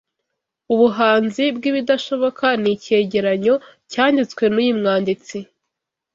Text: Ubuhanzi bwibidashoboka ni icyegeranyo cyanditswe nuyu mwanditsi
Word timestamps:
Ubuhanzi 0.73 1.43
bwibidashoboka 1.55 2.45
ni 2.61 2.69
icyegeranyo 2.75 3.55
cyanditswe 3.91 4.43
nuyu 4.53 4.73
mwanditsi 4.79 5.37